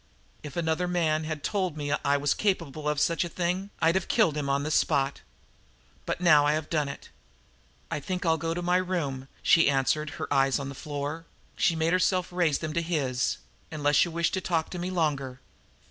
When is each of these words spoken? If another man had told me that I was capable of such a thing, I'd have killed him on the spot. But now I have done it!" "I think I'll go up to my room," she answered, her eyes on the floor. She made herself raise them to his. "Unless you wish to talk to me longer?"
If 0.41 0.57
another 0.57 0.87
man 0.87 1.25
had 1.25 1.43
told 1.43 1.77
me 1.77 1.89
that 1.89 2.01
I 2.03 2.17
was 2.17 2.33
capable 2.33 2.89
of 2.89 2.99
such 2.99 3.23
a 3.23 3.29
thing, 3.29 3.69
I'd 3.83 3.93
have 3.93 4.07
killed 4.07 4.35
him 4.35 4.49
on 4.49 4.63
the 4.63 4.71
spot. 4.71 5.21
But 6.07 6.19
now 6.19 6.43
I 6.43 6.53
have 6.53 6.71
done 6.71 6.89
it!" 6.89 7.09
"I 7.91 7.99
think 7.99 8.25
I'll 8.25 8.39
go 8.39 8.49
up 8.49 8.55
to 8.55 8.63
my 8.63 8.77
room," 8.77 9.27
she 9.43 9.69
answered, 9.69 10.09
her 10.17 10.27
eyes 10.33 10.57
on 10.57 10.69
the 10.69 10.73
floor. 10.73 11.25
She 11.55 11.75
made 11.75 11.93
herself 11.93 12.29
raise 12.31 12.57
them 12.57 12.73
to 12.73 12.81
his. 12.81 13.37
"Unless 13.71 14.03
you 14.03 14.09
wish 14.09 14.31
to 14.31 14.41
talk 14.41 14.71
to 14.71 14.79
me 14.79 14.89
longer?" 14.89 15.39